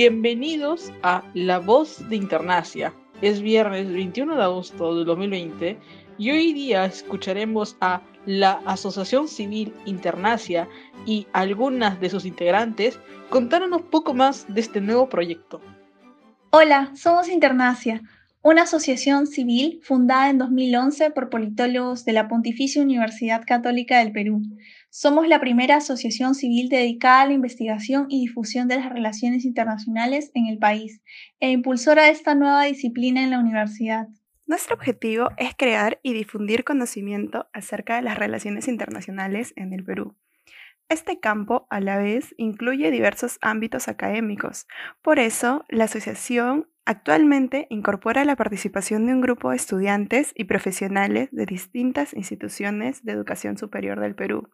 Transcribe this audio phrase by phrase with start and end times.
[0.00, 2.94] Bienvenidos a La Voz de Internacia.
[3.20, 5.76] Es viernes 21 de agosto de 2020
[6.18, 10.68] y hoy día escucharemos a la Asociación Civil Internacia
[11.04, 15.60] y algunas de sus integrantes contarnos un poco más de este nuevo proyecto.
[16.50, 18.00] Hola, somos Internacia,
[18.40, 24.42] una asociación civil fundada en 2011 por politólogos de la Pontificia Universidad Católica del Perú.
[24.90, 30.30] Somos la primera asociación civil dedicada a la investigación y difusión de las relaciones internacionales
[30.34, 31.02] en el país
[31.40, 34.08] e impulsora de esta nueva disciplina en la universidad.
[34.46, 40.16] Nuestro objetivo es crear y difundir conocimiento acerca de las relaciones internacionales en el Perú.
[40.88, 44.66] Este campo, a la vez, incluye diversos ámbitos académicos.
[45.02, 51.28] Por eso, la asociación actualmente incorpora la participación de un grupo de estudiantes y profesionales
[51.32, 54.48] de distintas instituciones de educación superior del Perú,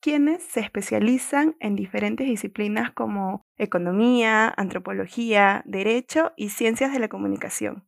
[0.00, 7.86] quienes se especializan en diferentes disciplinas como economía, antropología, derecho y ciencias de la comunicación.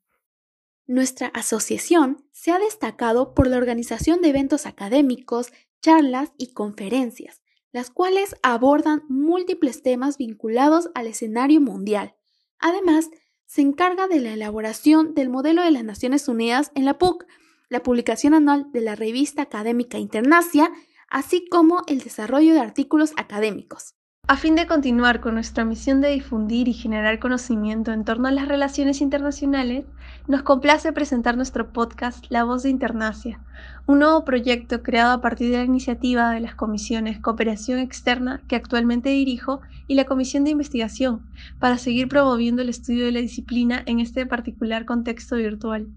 [0.87, 7.41] Nuestra asociación se ha destacado por la organización de eventos académicos, charlas y conferencias,
[7.73, 12.15] las cuales abordan múltiples temas vinculados al escenario mundial.
[12.59, 13.09] Además,
[13.53, 17.27] se encarga de la elaboración del modelo de las Naciones Unidas en la PUC,
[17.69, 20.73] la publicación anual de la revista académica Internacia,
[21.07, 23.95] así como el desarrollo de artículos académicos.
[24.29, 28.31] A fin de continuar con nuestra misión de difundir y generar conocimiento en torno a
[28.31, 29.85] las relaciones internacionales,
[30.29, 33.41] nos complace presentar nuestro podcast La Voz de Internacia,
[33.87, 38.55] un nuevo proyecto creado a partir de la iniciativa de las comisiones Cooperación Externa, que
[38.55, 41.29] actualmente dirijo, y la Comisión de Investigación,
[41.59, 45.89] para seguir promoviendo el estudio de la disciplina en este particular contexto virtual.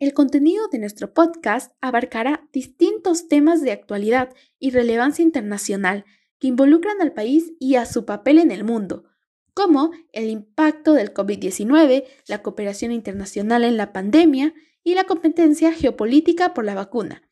[0.00, 6.04] El contenido de nuestro podcast abarcará distintos temas de actualidad y relevancia internacional
[6.40, 9.04] que involucran al país y a su papel en el mundo,
[9.54, 16.54] como el impacto del COVID-19, la cooperación internacional en la pandemia y la competencia geopolítica
[16.54, 17.22] por la vacuna.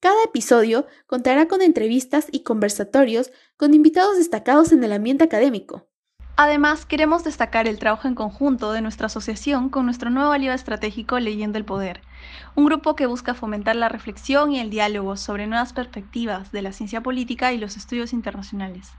[0.00, 5.91] Cada episodio contará con entrevistas y conversatorios con invitados destacados en el ambiente académico.
[6.36, 11.20] Además, queremos destacar el trabajo en conjunto de nuestra asociación con nuestro nuevo aliado estratégico
[11.20, 12.00] Leyendo el Poder,
[12.54, 16.72] un grupo que busca fomentar la reflexión y el diálogo sobre nuevas perspectivas de la
[16.72, 18.92] ciencia política y los estudios internacionales.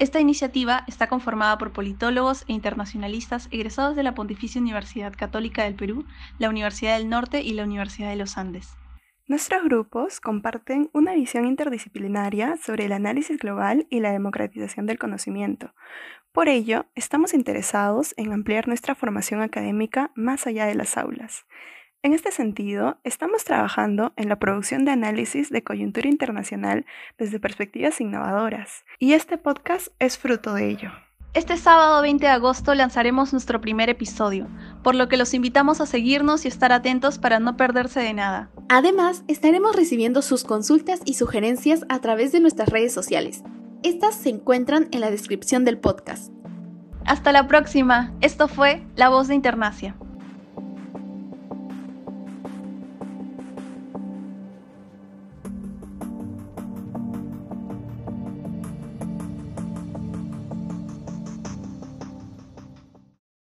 [0.00, 5.76] Esta iniciativa está conformada por politólogos e internacionalistas egresados de la Pontificia Universidad Católica del
[5.76, 6.04] Perú,
[6.38, 8.76] la Universidad del Norte y la Universidad de los Andes.
[9.26, 15.74] Nuestros grupos comparten una visión interdisciplinaria sobre el análisis global y la democratización del conocimiento.
[16.30, 21.46] Por ello, estamos interesados en ampliar nuestra formación académica más allá de las aulas.
[22.02, 26.84] En este sentido, estamos trabajando en la producción de análisis de coyuntura internacional
[27.16, 30.92] desde perspectivas innovadoras, y este podcast es fruto de ello.
[31.34, 34.46] Este sábado 20 de agosto lanzaremos nuestro primer episodio,
[34.84, 38.50] por lo que los invitamos a seguirnos y estar atentos para no perderse de nada.
[38.68, 43.42] Además, estaremos recibiendo sus consultas y sugerencias a través de nuestras redes sociales.
[43.82, 46.32] Estas se encuentran en la descripción del podcast.
[47.04, 48.14] Hasta la próxima.
[48.20, 49.96] Esto fue La Voz de Internacia.